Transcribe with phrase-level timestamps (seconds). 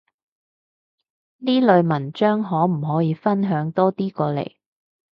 [1.37, 4.55] 呢類文章可唔可以分享多啲過嚟？